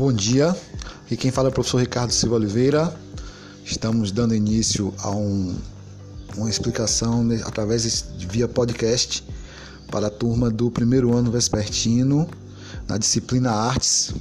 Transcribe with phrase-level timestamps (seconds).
[0.00, 0.56] Bom dia,
[1.04, 2.90] aqui quem fala é o professor Ricardo Silva Oliveira.
[3.62, 5.54] Estamos dando início a um,
[6.38, 9.22] uma explicação através de via podcast
[9.90, 12.26] para a turma do primeiro ano vespertino
[12.88, 14.14] na disciplina Artes.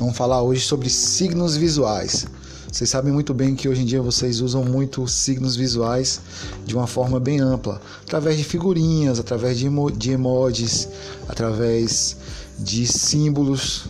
[0.00, 2.26] Vamos falar hoje sobre signos visuais.
[2.72, 6.20] Vocês sabem muito bem que hoje em dia vocês usam muito signos visuais
[6.66, 10.88] de uma forma bem ampla, através de figurinhas, através de, emo de emojis,
[11.28, 12.16] através
[12.58, 13.84] de símbolos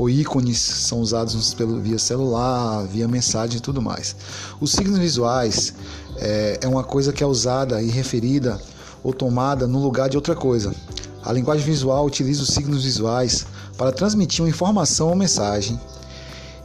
[0.00, 4.16] ou ícones são usados pelo, via celular, via mensagem e tudo mais.
[4.58, 5.74] Os signos visuais
[6.16, 8.58] é, é uma coisa que é usada e referida
[9.04, 10.74] ou tomada no lugar de outra coisa.
[11.22, 13.44] A linguagem visual utiliza os signos visuais
[13.76, 15.78] para transmitir uma informação ou mensagem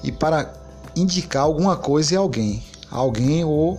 [0.01, 0.53] e para
[0.95, 3.77] indicar alguma coisa em alguém, alguém ou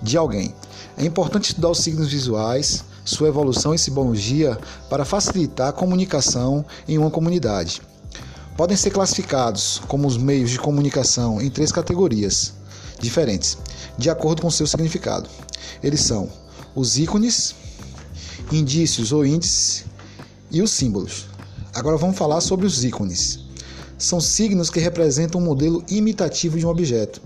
[0.00, 0.54] de alguém.
[0.96, 4.56] É importante estudar os signos visuais, sua evolução e simbologia
[4.88, 7.82] para facilitar a comunicação em uma comunidade
[8.56, 12.52] podem ser classificados como os meios de comunicação em três categorias
[13.00, 13.56] diferentes,
[13.96, 15.28] de acordo com seu significado.
[15.82, 16.28] Eles são
[16.74, 17.54] os ícones,
[18.52, 19.84] indícios ou índices
[20.50, 21.26] e os símbolos.
[21.74, 23.40] Agora vamos falar sobre os ícones.
[23.96, 27.20] São signos que representam um modelo imitativo de um objeto,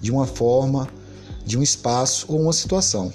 [0.00, 0.88] de uma forma,
[1.44, 3.12] de um espaço ou uma situação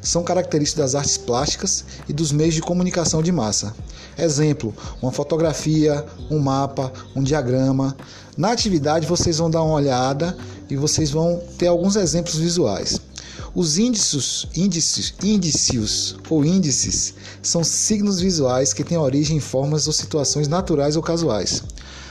[0.00, 3.74] são características das artes plásticas e dos meios de comunicação de massa.
[4.20, 7.96] Exemplo: uma fotografia, um mapa, um diagrama.
[8.36, 10.36] Na atividade vocês vão dar uma olhada
[10.68, 13.00] e vocês vão ter alguns exemplos visuais.
[13.54, 19.92] Os índices, índices, índices ou índices são signos visuais que têm origem em formas ou
[19.92, 21.62] situações naturais ou casuais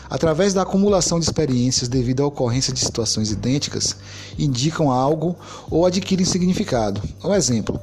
[0.10, 3.96] através da acumulação de experiências devido à ocorrência de situações idênticas,
[4.40, 5.36] indicam algo
[5.70, 7.00] ou adquirem significado.
[7.24, 7.80] Um exemplo: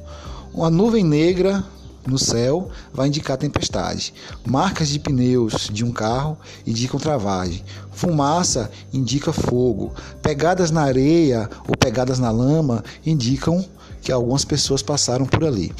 [0.53, 1.65] uma nuvem negra
[2.09, 4.15] no céu vai indicar tempestade.
[4.45, 7.63] Marcas de pneus de um carro indicam travagem.
[7.93, 9.93] Fumaça indica fogo.
[10.23, 13.65] Pegadas na areia ou pegadas na lama indicam
[14.01, 15.73] que algumas pessoas passaram por ali.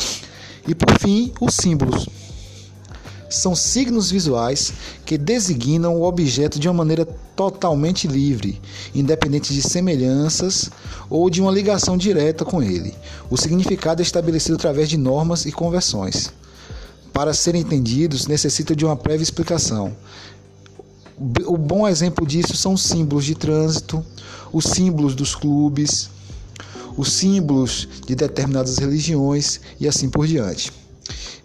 [0.67, 2.09] E por fim, os símbolos
[3.29, 4.73] são signos visuais
[5.05, 7.05] que designam o objeto de uma maneira
[7.35, 8.61] totalmente livre,
[8.95, 10.71] independente de semelhanças
[11.11, 12.95] ou de uma ligação direta com ele.
[13.31, 16.33] O significado é estabelecido através de normas e conversões.
[17.13, 19.97] Para serem entendidos, necessita de uma prévia explicação.
[21.47, 24.05] O bom exemplo disso são os símbolos de trânsito,
[24.53, 26.11] os símbolos dos clubes,
[26.97, 30.73] os símbolos de determinadas religiões e assim por diante.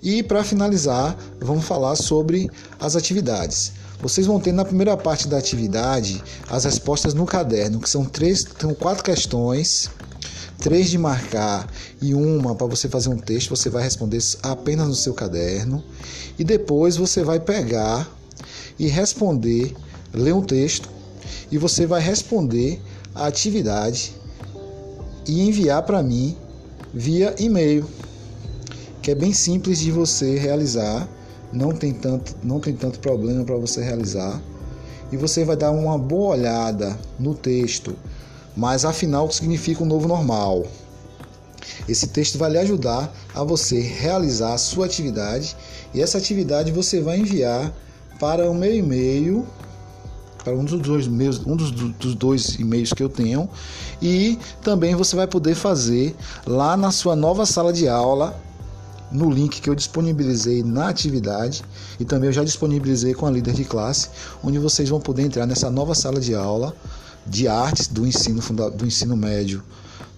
[0.02, 3.74] E para finalizar, vamos falar sobre as atividades.
[4.02, 8.44] Vocês vão ter na primeira parte da atividade as respostas no caderno, que são três,
[8.60, 9.92] são quatro questões,
[10.58, 11.68] três de marcar
[12.02, 13.50] e uma para você fazer um texto.
[13.52, 15.84] Você vai responder apenas no seu caderno
[16.40, 18.10] e depois você vai pegar
[18.80, 19.76] e responder,
[20.12, 20.90] ler um texto
[21.52, 22.82] e você vai responder
[23.14, 24.16] a atividade
[25.28, 26.36] e enviar para mim
[26.92, 27.88] via e-mail
[29.02, 31.08] que é bem simples de você realizar,
[31.52, 34.42] não tem tanto, não tem tanto problema para você realizar.
[35.12, 37.96] E você vai dar uma boa olhada no texto,
[38.56, 40.66] mas afinal o que significa o um novo normal.
[41.90, 45.56] Esse texto vai lhe ajudar a você realizar a sua atividade
[45.94, 47.74] e essa atividade você vai enviar
[48.20, 49.48] para o meu e-mail,
[50.44, 53.50] para um dos dois meus, um dos, dos dois e-mails que eu tenho,
[54.02, 58.40] e também você vai poder fazer lá na sua nova sala de aula
[59.12, 61.64] no link que eu disponibilizei na atividade
[62.00, 64.10] e também eu já disponibilizei com a líder de classe,
[64.44, 66.76] onde vocês vão poder entrar nessa nova sala de aula
[67.26, 69.64] de artes do ensino do ensino médio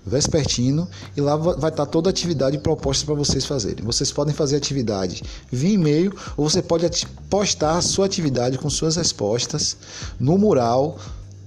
[0.05, 3.85] vespertino e lá vai estar toda a atividade proposta para vocês fazerem.
[3.85, 6.85] Vocês podem fazer atividade via e-mail ou você pode
[7.29, 9.77] postar a sua atividade com suas respostas
[10.19, 10.97] no mural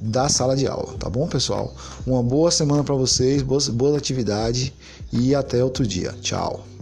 [0.01, 1.75] da sala de aula, tá bom, pessoal?
[2.07, 4.75] Uma boa semana para vocês, boa atividade
[5.11, 6.15] e até outro dia.
[6.21, 6.76] Tchau.